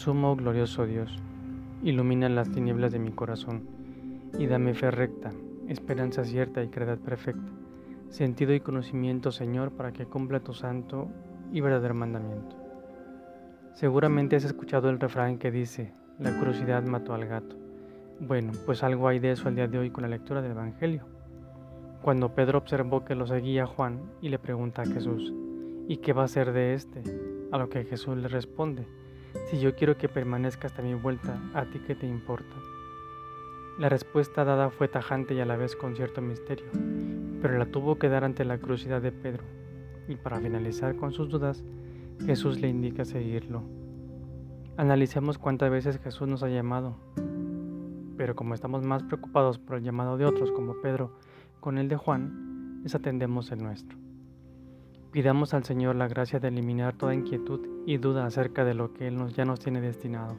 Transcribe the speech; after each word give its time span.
Sumo 0.00 0.34
glorioso 0.34 0.86
Dios, 0.86 1.14
ilumina 1.82 2.30
las 2.30 2.50
tinieblas 2.50 2.90
de 2.90 2.98
mi 2.98 3.10
corazón 3.10 3.68
y 4.38 4.46
dame 4.46 4.72
fe 4.72 4.90
recta, 4.90 5.30
esperanza 5.68 6.24
cierta 6.24 6.62
y 6.62 6.68
caridad 6.68 6.96
perfecta, 6.96 7.52
sentido 8.08 8.54
y 8.54 8.60
conocimiento, 8.60 9.30
Señor, 9.30 9.72
para 9.72 9.92
que 9.92 10.06
cumpla 10.06 10.40
tu 10.40 10.54
santo 10.54 11.10
y 11.52 11.60
verdadero 11.60 11.92
mandamiento. 11.92 12.56
Seguramente 13.74 14.36
has 14.36 14.44
escuchado 14.44 14.88
el 14.88 14.98
refrán 14.98 15.36
que 15.36 15.50
dice, 15.50 15.92
la 16.18 16.34
curiosidad 16.38 16.82
mató 16.84 17.12
al 17.12 17.26
gato. 17.26 17.54
Bueno, 18.20 18.52
pues 18.64 18.82
algo 18.82 19.06
hay 19.06 19.18
de 19.18 19.32
eso 19.32 19.50
el 19.50 19.56
día 19.56 19.68
de 19.68 19.80
hoy 19.80 19.90
con 19.90 20.00
la 20.00 20.08
lectura 20.08 20.40
del 20.40 20.52
Evangelio. 20.52 21.04
Cuando 22.00 22.34
Pedro 22.34 22.56
observó 22.56 23.04
que 23.04 23.14
lo 23.14 23.26
seguía 23.26 23.66
Juan 23.66 24.00
y 24.22 24.30
le 24.30 24.38
pregunta 24.38 24.80
a 24.80 24.86
Jesús, 24.86 25.30
¿y 25.88 25.98
qué 25.98 26.14
va 26.14 26.24
a 26.24 26.28
ser 26.28 26.54
de 26.54 26.72
este? 26.72 27.02
A 27.52 27.58
lo 27.58 27.68
que 27.68 27.84
Jesús 27.84 28.16
le 28.16 28.28
responde, 28.28 28.86
si 29.50 29.58
yo 29.60 29.74
quiero 29.74 29.96
que 29.96 30.08
permanezca 30.08 30.66
hasta 30.66 30.82
mi 30.82 30.94
vuelta, 30.94 31.40
¿a 31.54 31.64
ti 31.64 31.80
qué 31.86 31.94
te 31.94 32.06
importa? 32.06 32.54
La 33.78 33.88
respuesta 33.88 34.44
dada 34.44 34.70
fue 34.70 34.88
tajante 34.88 35.34
y 35.34 35.40
a 35.40 35.46
la 35.46 35.56
vez 35.56 35.76
con 35.76 35.96
cierto 35.96 36.20
misterio, 36.20 36.66
pero 37.40 37.58
la 37.58 37.66
tuvo 37.66 37.98
que 37.98 38.08
dar 38.08 38.24
ante 38.24 38.44
la 38.44 38.58
curiosidad 38.58 39.00
de 39.00 39.12
Pedro, 39.12 39.44
y 40.08 40.16
para 40.16 40.40
finalizar 40.40 40.96
con 40.96 41.12
sus 41.12 41.28
dudas, 41.28 41.64
Jesús 42.26 42.60
le 42.60 42.68
indica 42.68 43.04
seguirlo. 43.04 43.62
Analicemos 44.76 45.38
cuántas 45.38 45.70
veces 45.70 45.98
Jesús 45.98 46.28
nos 46.28 46.42
ha 46.42 46.48
llamado, 46.48 46.96
pero 48.16 48.34
como 48.36 48.54
estamos 48.54 48.82
más 48.82 49.02
preocupados 49.02 49.58
por 49.58 49.76
el 49.76 49.84
llamado 49.84 50.16
de 50.16 50.26
otros 50.26 50.52
como 50.52 50.80
Pedro 50.82 51.12
con 51.60 51.78
el 51.78 51.88
de 51.88 51.96
Juan, 51.96 52.82
desatendemos 52.82 53.50
el 53.50 53.62
nuestro. 53.62 53.96
Pidamos 55.12 55.54
al 55.54 55.64
Señor 55.64 55.96
la 55.96 56.06
gracia 56.06 56.38
de 56.38 56.48
eliminar 56.48 56.94
toda 56.94 57.14
inquietud 57.14 57.60
y 57.84 57.98
duda 57.98 58.26
acerca 58.26 58.64
de 58.64 58.74
lo 58.74 58.92
que 58.92 59.08
Él 59.08 59.16
nos, 59.16 59.34
ya 59.34 59.44
nos 59.44 59.58
tiene 59.58 59.80
destinado. 59.80 60.36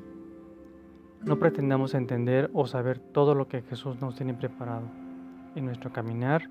No 1.24 1.38
pretendamos 1.40 1.94
entender 1.94 2.50
o 2.54 2.66
saber 2.66 3.00
todo 3.00 3.36
lo 3.36 3.50
que 3.50 3.64
Jesús 3.64 4.00
nos 4.00 4.16
tiene 4.16 4.34
preparado. 4.34 4.88
En 5.56 5.66
nuestro 5.66 5.92
caminar, 5.92 6.50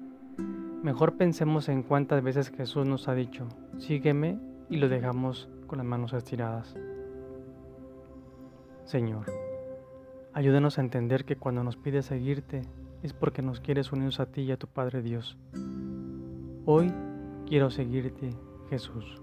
mejor 0.83 1.17
pensemos 1.17 1.71
en 1.71 1.83
cuántas 1.83 2.23
veces 2.23 2.51
Jesús 2.51 2.87
nos 2.87 3.09
ha 3.09 3.15
dicho, 3.15 3.49
sígueme 3.79 4.39
y 4.69 4.77
lo 4.77 4.91
dejamos 4.91 5.49
con 5.67 5.79
las 5.79 5.87
manos 5.87 6.13
estiradas. 6.13 6.77
Señor, 8.85 9.33
ayúdanos 10.35 10.77
a 10.77 10.83
entender 10.83 11.25
que 11.25 11.37
cuando 11.37 11.65
nos 11.65 11.77
pides 11.77 12.05
seguirte 12.05 12.63
es 13.03 13.15
porque 13.15 13.41
nos 13.41 13.61
quieres 13.61 13.93
unirnos 13.93 14.21
a 14.21 14.27
ti 14.27 14.43
y 14.43 14.53
a 14.53 14.59
tu 14.59 14.67
Padre 14.67 15.01
Dios. 15.01 15.39
Hoy 16.67 16.93
quiero 17.51 17.69
seguirte, 17.69 18.31
Jesús. 18.71 19.21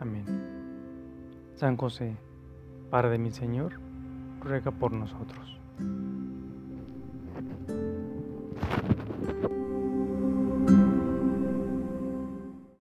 Amén. 0.00 0.26
San 1.54 1.78
José, 1.78 2.14
Padre 2.90 3.12
de 3.12 3.18
mi 3.18 3.30
Señor, 3.30 3.80
ruega 4.42 4.70
por 4.70 4.92
nosotros. 4.92 5.58